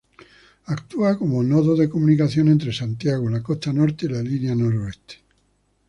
Actúa 0.75 1.11
como 1.19 1.37
nodo 1.51 1.73
de 1.77 1.87
comunicación 1.87 2.47
entre 2.47 2.73
Santiago, 2.73 3.29
la 3.29 3.43
costa 3.43 3.71
norte 3.71 4.07
y 4.07 4.09
la 4.09 4.23
Línea 4.23 4.55
Noroeste. 4.55 5.17